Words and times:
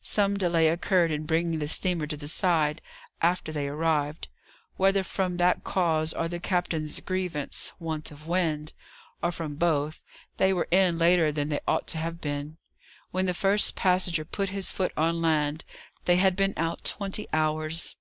Some 0.00 0.38
delay 0.38 0.68
occurred 0.68 1.10
in 1.10 1.26
bringing 1.26 1.58
the 1.58 1.68
steamer 1.68 2.06
to 2.06 2.16
the 2.16 2.26
side, 2.26 2.80
after 3.20 3.52
they 3.52 3.68
arrived. 3.68 4.28
Whether 4.78 5.02
from 5.02 5.36
that 5.36 5.62
cause, 5.62 6.14
or 6.14 6.26
the 6.26 6.40
captain's 6.40 7.00
grievance 7.00 7.74
want 7.78 8.10
of 8.10 8.26
wind 8.26 8.72
or 9.22 9.30
from 9.30 9.56
both, 9.56 10.00
they 10.38 10.54
were 10.54 10.68
in 10.70 10.96
later 10.96 11.30
than 11.30 11.50
they 11.50 11.60
ought 11.68 11.86
to 11.88 11.98
have 11.98 12.18
been. 12.18 12.56
When 13.10 13.26
the 13.26 13.34
first 13.34 13.76
passenger 13.76 14.24
put 14.24 14.48
his 14.48 14.72
foot 14.72 14.92
on 14.96 15.20
land, 15.20 15.66
they 16.06 16.16
had 16.16 16.34
been 16.34 16.54
out 16.56 16.82
twenty 16.82 17.28
hours. 17.34 17.94